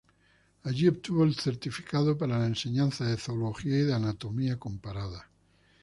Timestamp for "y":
3.77-3.81